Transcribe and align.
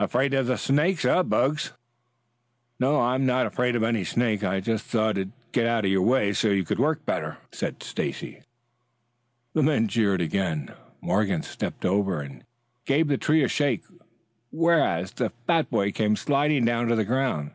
"Afraid 0.00 0.34
of 0.34 0.48
the 0.48 0.58
snake, 0.58 1.04
eh, 1.04 1.22
Bugs?" 1.22 1.74
"No, 2.80 3.02
I'm 3.02 3.24
not 3.24 3.46
afraid 3.46 3.76
of 3.76 3.84
any 3.84 4.02
snake. 4.02 4.42
I 4.42 4.58
just 4.58 4.84
thought 4.84 5.16
I'd 5.16 5.30
get 5.52 5.64
out 5.64 5.84
of 5.84 5.92
your 5.92 6.02
way 6.02 6.32
so 6.32 6.48
you 6.48 6.64
could 6.64 6.80
work 6.80 7.06
better." 7.06 7.38
The 7.52 8.02
men 9.54 9.86
jeered 9.86 10.22
again. 10.22 10.74
Morgan 11.00 11.44
stepped 11.44 11.84
over 11.84 12.20
and 12.20 12.42
gave 12.84 13.06
the 13.06 13.16
tree 13.16 13.44
a 13.44 13.48
shake, 13.48 13.84
whereat 14.50 15.14
the 15.14 15.30
fat 15.46 15.70
boy 15.70 15.92
came 15.92 16.16
sliding 16.16 16.64
down 16.64 16.88
to 16.88 16.96
the 16.96 17.04
ground. 17.04 17.52